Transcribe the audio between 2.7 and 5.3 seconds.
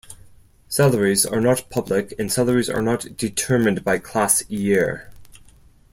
are not determined by class-year.